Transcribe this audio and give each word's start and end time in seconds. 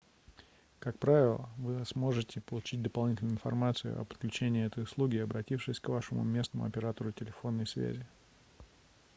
как 0.79 0.97
правило 0.97 1.47
вы 1.57 1.85
сможете 1.85 2.41
получить 2.41 2.81
дополнительную 2.81 3.35
информацию 3.35 4.01
о 4.01 4.03
подключении 4.03 4.65
этой 4.65 4.81
услуги 4.85 5.17
обратившись 5.17 5.79
к 5.79 5.89
вашему 5.89 6.23
местному 6.23 6.65
оператору 6.65 7.11
телефонной 7.11 7.67
связи 7.67 8.03